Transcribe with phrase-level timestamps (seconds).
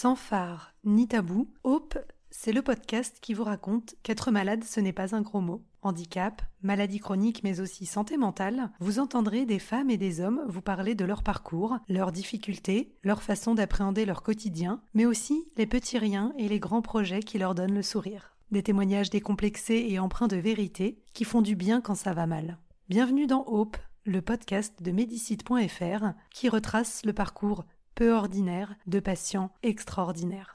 [0.00, 1.98] Sans phare ni tabou, Hope,
[2.30, 5.64] c'est le podcast qui vous raconte qu'être malade, ce n'est pas un gros mot.
[5.82, 10.62] Handicap, maladie chronique, mais aussi santé mentale, vous entendrez des femmes et des hommes vous
[10.62, 15.98] parler de leur parcours, leurs difficultés, leur façon d'appréhender leur quotidien, mais aussi les petits
[15.98, 18.36] riens et les grands projets qui leur donnent le sourire.
[18.52, 22.58] Des témoignages décomplexés et empreints de vérité qui font du bien quand ça va mal.
[22.88, 27.64] Bienvenue dans Hope, le podcast de Medicite.fr qui retrace le parcours
[27.98, 30.52] peu ordinaire de patients extraordinaires.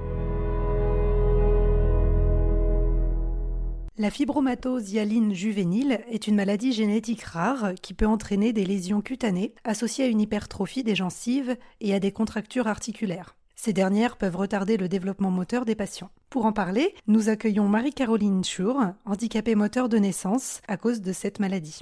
[3.98, 9.54] La fibromatose hyaline juvénile est une maladie génétique rare qui peut entraîner des lésions cutanées
[9.66, 13.36] associées à une hypertrophie des gencives et à des contractures articulaires.
[13.58, 16.12] Ces dernières peuvent retarder le développement moteur des patients.
[16.30, 21.42] Pour en parler, nous accueillons Marie-Caroline Schur, handicapée moteur de naissance à cause de cette
[21.42, 21.82] maladie.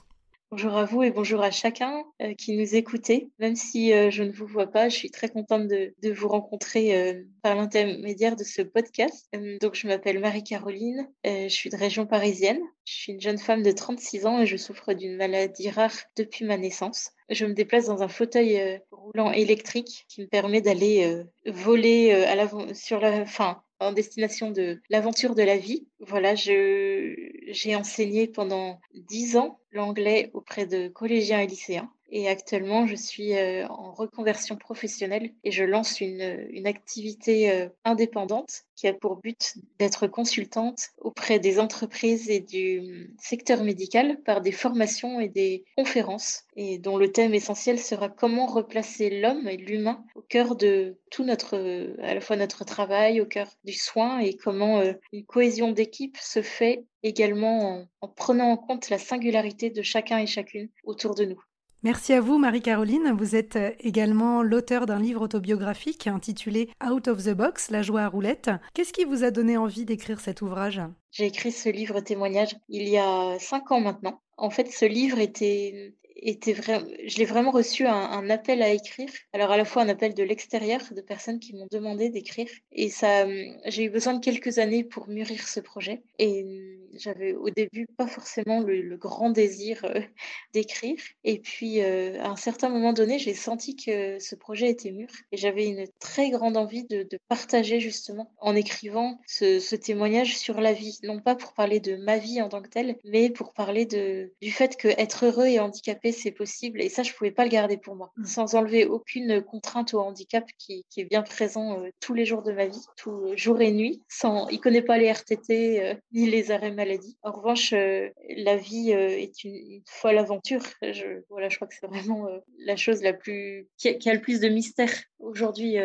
[0.53, 3.29] Bonjour à vous et bonjour à chacun euh, qui nous écoutez.
[3.39, 6.93] Même si euh, je ne vous vois pas, je suis très contente de, vous rencontrer
[6.93, 9.29] euh, par l'intermédiaire de ce podcast.
[9.61, 12.59] donc, je m'appelle Marie-Caroline, je suis de région parisienne.
[12.83, 16.43] Je suis une jeune femme de 36 ans et je souffre d'une maladie rare depuis
[16.43, 17.11] ma naissance.
[17.29, 22.73] Je me déplace dans un fauteuil roulant électrique qui me permet d'aller voler à l'avant
[22.73, 25.87] sur la fin en destination de l'aventure de la vie.
[25.99, 31.91] Voilà, j'ai enseigné pendant dix ans l'anglais auprès de collégiens et lycéens.
[32.13, 37.69] Et actuellement, je suis euh, en reconversion professionnelle et je lance une, une activité euh,
[37.85, 44.41] indépendante qui a pour but d'être consultante auprès des entreprises et du secteur médical par
[44.41, 49.55] des formations et des conférences et dont le thème essentiel sera comment replacer l'homme et
[49.55, 51.55] l'humain au cœur de tout notre,
[52.01, 56.17] à la fois notre travail, au cœur du soin et comment euh, une cohésion d'équipe
[56.17, 61.23] se fait également en prenant en compte la singularité de chacun et chacune autour de
[61.23, 61.41] nous.
[61.83, 63.11] Merci à vous, Marie-Caroline.
[63.17, 68.01] Vous êtes euh, également l'auteur d'un livre autobiographique intitulé Out of the Box, la joie
[68.01, 68.51] à roulette.
[68.75, 70.79] Qu'est-ce qui vous a donné envie d'écrire cet ouvrage?
[71.09, 74.21] J'ai écrit ce livre témoignage il y a cinq ans maintenant.
[74.37, 79.09] En fait, ce livre était était vraiment, je l'ai vraiment reçu un, appel à écrire.
[79.33, 82.89] Alors à la fois un appel de l'extérieur, de personnes qui m'ont demandé d'écrire, et
[82.89, 83.25] ça,
[83.65, 86.03] j'ai eu besoin de quelques années pour mûrir ce projet.
[86.19, 86.45] Et
[86.93, 90.01] j'avais au début pas forcément le, grand désir euh,
[90.53, 90.99] d'écrire.
[91.23, 95.09] Et puis euh, à un certain moment donné, j'ai senti que ce projet était mûr,
[95.31, 100.59] et j'avais une très grande envie de, partager justement en écrivant ce, ce, témoignage sur
[100.59, 103.53] la vie, non pas pour parler de ma vie en tant que telle, mais pour
[103.53, 106.81] parler de, du fait que être heureux et handicapé c'est possible.
[106.81, 108.25] Et ça, je pouvais pas le garder pour moi, mmh.
[108.25, 112.51] sans enlever aucune contrainte au handicap qui, est bien présent euh, tous les jours de
[112.51, 114.01] ma vie, tout euh, jour et nuit.
[114.09, 117.17] Sans, il connaît pas les RTT euh, ni les arrêts maladie.
[117.23, 120.63] En revanche, la vie est une, folle aventure.
[120.81, 122.27] Je, voilà, je crois que c'est vraiment
[122.59, 125.77] la chose la plus qui a, le plus de mystère aujourd'hui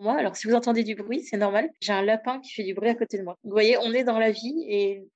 [0.00, 0.18] moi.
[0.18, 1.70] Alors, si vous entendez du bruit, c'est normal.
[1.80, 3.36] J'ai un lapin qui fait du bruit à côté de moi.
[3.44, 4.64] Vous voyez, on est dans la vie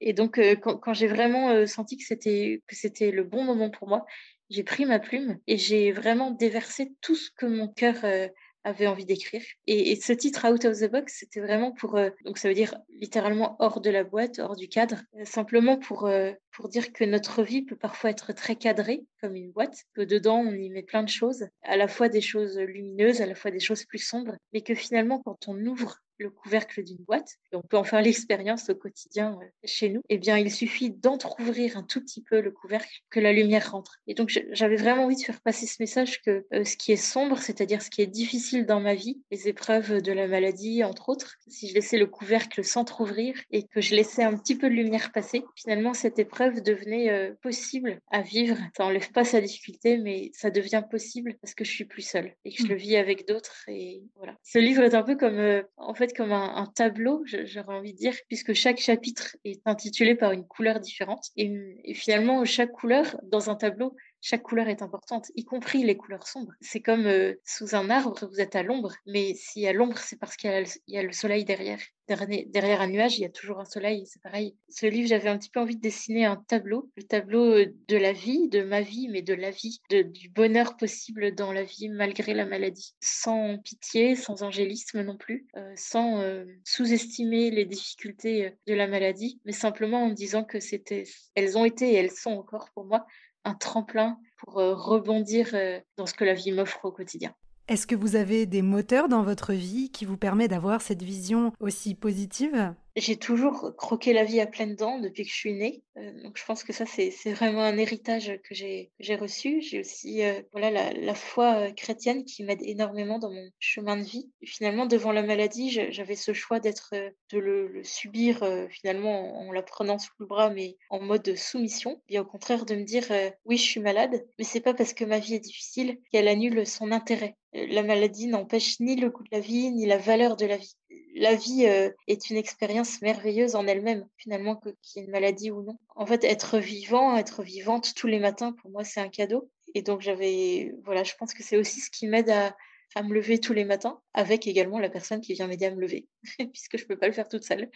[0.00, 3.88] et, donc quand, quand j'ai vraiment senti que c'était que c'était le bon moment pour
[3.88, 4.04] moi,
[4.50, 8.28] j'ai pris ma plume et j'ai vraiment déversé tout ce que mon cœur euh,
[8.64, 9.42] avait envie d'écrire.
[9.66, 12.76] Et, ce titre Out of the Box, c'était vraiment pour, euh, donc ça veut dire
[13.00, 16.10] littéralement hors de la boîte, hors du cadre, euh, simplement pour,
[16.50, 20.38] pour dire que notre vie peut parfois être très cadrée comme une boîte, que dedans
[20.38, 23.50] on y met plein de choses, à la fois des choses lumineuses, à la fois
[23.50, 27.56] des choses plus sombres, mais que finalement quand on ouvre le couvercle d'une boîte, et
[27.56, 31.76] on peut en faire l'expérience au quotidien euh, chez nous, eh bien, il suffit d'entrouvrir
[31.76, 33.98] un tout petit peu le couvercle que la lumière rentre.
[34.06, 36.96] Et donc, j'avais vraiment envie de faire passer ce message que euh, ce qui est
[36.96, 41.08] sombre, c'est-à-dire ce qui est difficile dans ma vie, les épreuves de la maladie, entre
[41.08, 44.74] autres, si je laissais le couvercle s'entrouvrir et que je laissais un petit peu de
[44.74, 48.56] lumière passer, finalement, cette épreuve devenait euh, possible à vivre.
[48.76, 52.34] Ça enlève pas sa difficulté, mais ça devient possible parce que je suis plus seule
[52.44, 52.78] et que je le mmh.
[52.78, 53.64] vis avec d'autres.
[53.68, 54.36] Et voilà.
[54.42, 58.14] Ce livre est un peu comme, en fait, comme un, tableau, j'aurais envie de dire,
[58.28, 61.30] puisque chaque chapitre est intitulé par une couleur différente.
[61.36, 66.26] et finalement, chaque couleur dans un tableau chaque couleur est importante, y compris les couleurs
[66.26, 66.54] sombres.
[66.62, 69.98] C'est comme euh, sous un arbre, vous êtes à l'ombre, mais s'il y a l'ombre,
[69.98, 70.50] c'est parce qu'il
[70.88, 71.78] y, a le soleil derrière.
[72.08, 72.80] derrière.
[72.80, 74.56] un nuage, il y a toujours un soleil, c'est pareil.
[74.70, 77.98] Ce livre, j'avais un petit peu envie de dessiner un tableau, le tableau euh, de
[77.98, 81.90] la vie, de ma vie, mais de la vie, du bonheur possible dans la vie
[81.90, 86.24] malgré la maladie, sans pitié, sans angélisme non plus, euh, sans
[86.64, 91.04] sous-estimer les difficultés de la maladie, mais simplement en disant que c'était,
[91.34, 93.04] elles ont été et elles sont encore pour moi
[93.44, 97.34] un tremplin pour euh, rebondir euh, dans ce que la vie m'offre au quotidien.
[97.66, 101.52] Est-ce que vous avez des moteurs dans votre vie qui vous permettent d'avoir cette vision
[101.60, 102.74] aussi positive?
[102.96, 105.82] J'ai toujours croqué la vie à pleines dents depuis que je suis née.
[105.96, 109.60] Euh, donc je pense que ça, c'est vraiment un héritage que j'ai reçu.
[109.62, 114.02] J'ai aussi euh, voilà, la, foi euh, chrétienne qui m'aide énormément dans mon chemin de
[114.02, 114.30] vie.
[114.44, 116.94] Finalement, devant la maladie, j'avais ce choix d'être,
[117.30, 122.00] de le, le subir finalement en, la prenant sous le bras, mais en mode soumission.
[122.08, 123.06] Et au contraire, de me dire
[123.44, 126.66] oui, je suis malade, mais c'est pas parce que ma vie est difficile qu'elle annule
[126.66, 127.36] son intérêt.
[127.52, 130.74] La maladie n'empêche ni le goût de la vie, ni la valeur de la vie
[131.14, 135.50] la vie euh, est une expérience merveilleuse en elle-même, finalement, qu'il y ait une maladie
[135.50, 135.78] ou non.
[135.94, 139.48] En fait, être vivant, être vivante tous les matins, pour moi, c'est un cadeau.
[139.74, 142.56] Et donc, j'avais, voilà, je pense que c'est aussi ce qui m'aide à,
[142.94, 145.80] à me lever tous les matins, avec également la personne qui vient m'aider à me
[145.80, 146.08] lever,
[146.52, 147.70] puisque je ne peux pas le faire toute seule.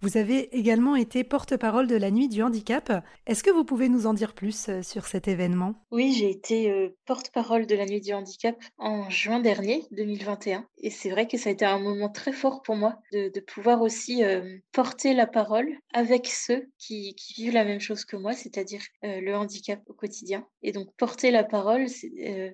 [0.00, 2.92] Vous avez également été porte-parole de la nuit du handicap.
[3.26, 5.74] Est-ce que vous pouvez nous en dire plus euh, sur cet événement?
[5.90, 10.66] Oui, j'ai été euh, porte-parole de la nuit du handicap en juin dernier, 2021.
[10.78, 13.80] Et c'est vrai que ça a été un moment très fort pour moi de, pouvoir
[13.80, 18.82] aussi euh, porter la parole avec ceux qui, vivent la même chose que moi, c'est-à-dire
[19.02, 20.46] le handicap au quotidien.
[20.62, 21.86] Et donc porter la parole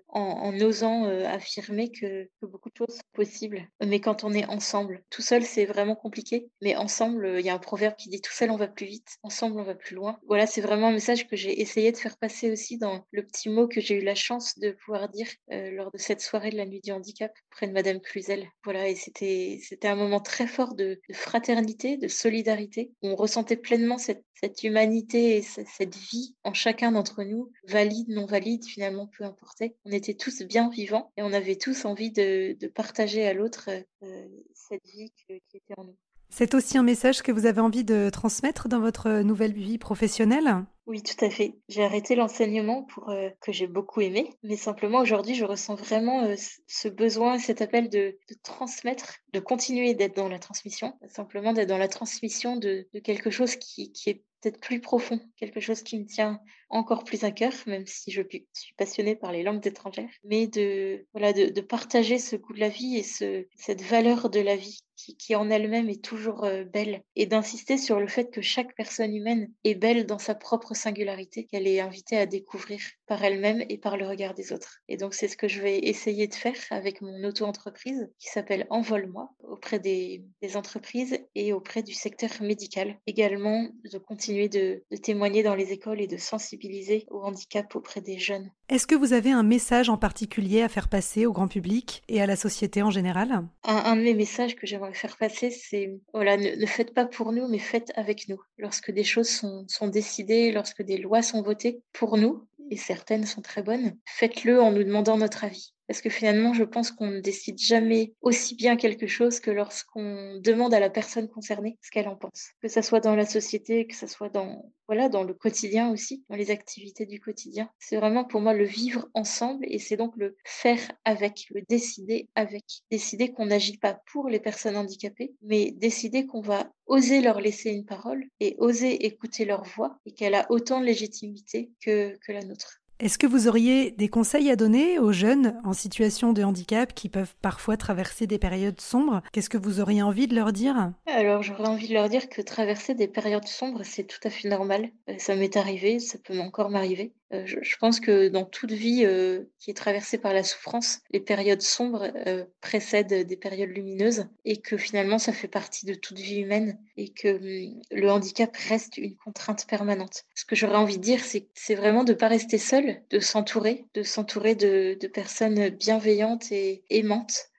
[0.09, 3.69] en, osant affirmer que, que beaucoup de choses sont possibles.
[3.85, 6.49] Mais quand on est ensemble, tout seul, c'est vraiment compliqué.
[6.63, 9.19] Mais ensemble, il y a un proverbe qui dit tout seul on va plus vite,
[9.23, 10.19] ensemble on va plus loin.
[10.27, 13.49] Voilà, c'est vraiment un message que j'ai essayé de faire passer aussi dans le petit
[13.49, 16.57] mot que j'ai eu la chance de pouvoir dire euh, lors de cette soirée de
[16.57, 18.49] la nuit du handicap près de Madame Cluzel.
[18.65, 22.93] Voilà, et c'était c'était un moment très fort de, fraternité, de solidarité.
[23.03, 28.27] On ressentait pleinement cette, cette humanité et cette, vie en chacun d'entre nous, valide, non
[28.27, 29.77] valide, finalement peu importait.
[29.85, 33.69] On était tous bien vivants et on avait tous envie de, partager à l'autre
[34.03, 35.97] euh, cette vie qui était en nous.
[36.31, 40.65] C'est aussi un message que vous avez envie de transmettre dans votre nouvelle vie professionnelle?
[40.91, 41.55] Oui, tout à fait.
[41.69, 46.25] J'ai arrêté l'enseignement pour euh, que j'ai beaucoup aimé, mais simplement aujourd'hui, je ressens vraiment
[46.25, 46.35] euh,
[46.67, 51.79] ce besoin, cet appel de, transmettre, de continuer d'être dans la transmission, simplement d'être dans
[51.79, 56.41] la transmission de, quelque chose qui, est peut-être plus profond, quelque chose qui me tient
[56.71, 58.23] encore plus à cœur, même si je
[58.53, 62.69] suis passionnée par les langues étrangères, mais de, voilà, de, partager ce goût de la
[62.69, 66.65] vie et ce, cette valeur de la vie qui, qui en elle-même est toujours euh,
[66.65, 70.75] belle, et d'insister sur le fait que chaque personne humaine est belle dans sa propre
[70.81, 74.81] singularité, qu'elle est invitée à découvrir par elle-même et par le regard des autres.
[74.89, 78.67] Et donc c'est ce que je vais essayer de faire avec mon auto-entreprise qui s'appelle
[78.71, 82.97] Envole-moi auprès des, des, entreprises et auprès du secteur médical.
[83.07, 88.01] Également de continuer de, de témoigner dans les écoles et de sensibiliser au handicap auprès
[88.01, 88.51] des jeunes.
[88.69, 92.23] Est-ce que vous avez un message en particulier à faire passer au grand public et
[92.23, 93.45] à la société en général?
[93.65, 97.49] Un, de mes messages que j'aimerais faire passer, c'est voilà, ne, faites pas pour nous,
[97.49, 98.41] mais faites avec nous.
[98.59, 103.27] Lorsque des choses sont, sont décidées, lorsque des lois sont votées pour nous, et certaines
[103.27, 105.75] sont très bonnes, faites-le en nous demandant notre avis.
[105.91, 110.39] Parce que finalement, je pense qu'on ne décide jamais aussi bien quelque chose que lorsqu'on
[110.41, 112.51] demande à la personne concernée ce qu'elle en pense.
[112.63, 116.25] Que ça soit dans la société, que ça soit dans, voilà, dans le quotidien aussi,
[116.29, 117.69] dans les activités du quotidien.
[117.81, 122.29] C'est vraiment pour moi le vivre ensemble et c'est donc le faire avec, le décider
[122.37, 122.63] avec.
[122.93, 127.71] Décider qu'on n'agit pas pour les personnes handicapées, mais décider qu'on va oser leur laisser
[127.71, 132.45] une parole et oser écouter leur voix et qu'elle a autant de légitimité que la
[132.45, 132.80] nôtre.
[133.01, 137.09] Est-ce que vous auriez des conseils à donner aux jeunes en situation de handicap qui
[137.09, 139.23] peuvent parfois traverser des périodes sombres?
[139.33, 140.93] Qu'est-ce que vous auriez envie de leur dire?
[141.07, 144.51] Alors j'aurais envie de leur dire que traverser des périodes sombres, c'est tout à fait
[144.51, 144.91] normal.
[145.09, 147.15] Euh, ça m'est arrivé, ça peut encore m'arriver.
[147.33, 151.21] Euh, je, pense que dans toute vie euh, qui est traversée par la souffrance, les
[151.21, 156.19] périodes sombres euh, précèdent des périodes lumineuses et que finalement ça fait partie de toute
[156.19, 160.25] vie humaine et que hum, le handicap reste une contrainte permanente.
[160.35, 163.87] Ce que j'aurais envie de dire, c'est vraiment de ne pas rester seul, de s'entourer,
[163.95, 167.51] de s'entourer de personnes bienveillantes et aimantes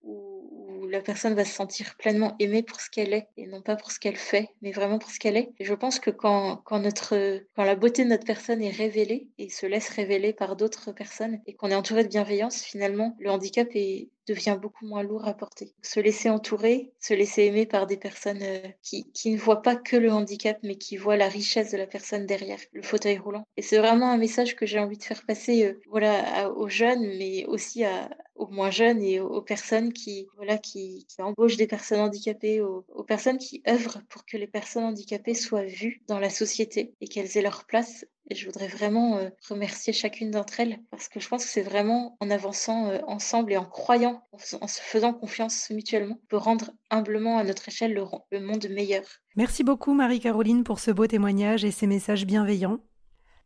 [0.92, 3.92] la personne va se sentir pleinement aimée pour ce qu'elle est et non pas pour
[3.92, 5.52] ce qu'elle fait, mais vraiment pour ce qu'elle est.
[5.60, 9.30] Et je pense que quand, quand, notre, quand la beauté de notre personne est révélée
[9.38, 13.30] et se laisse révéler par d'autres personnes et qu'on est entouré de bienveillance, finalement, le
[13.30, 15.74] handicap est, devient beaucoup moins lourd à porter.
[15.82, 19.76] Se laisser entourer, se laisser aimer par des personnes euh, qui, qui, ne voient pas
[19.76, 23.46] que le handicap, mais qui voient la richesse de la personne derrière, le fauteuil roulant.
[23.58, 27.02] Et c'est vraiment un message que j'ai envie de faire passer euh, voilà, aux jeunes,
[27.18, 28.10] mais aussi à,
[28.42, 33.38] aux moins jeunes et aux, personnes qui, voilà, qui, embauchent des personnes handicapées, aux, personnes
[33.38, 37.44] qui œuvrent pour que les personnes handicapées soient vues dans la société et qu'elles aient
[37.44, 38.06] leur place.
[38.30, 41.62] Et je voudrais vraiment euh, remercier chacune d'entre elles parce que je pense que c'est
[41.62, 46.72] vraiment en avançant euh, ensemble et en croyant, en, se faisant confiance mutuellement, peut rendre
[46.90, 49.04] humblement à notre échelle le, le monde meilleur.
[49.36, 52.80] Merci beaucoup Marie-Caroline pour ce beau témoignage et ces messages bienveillants.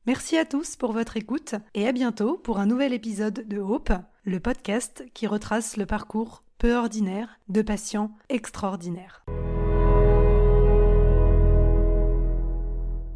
[0.07, 3.91] Merci à tous pour votre écoute et à bientôt pour un nouvel épisode de Hope,
[4.23, 9.25] le podcast qui retrace le parcours peu ordinaire de patients extraordinaires.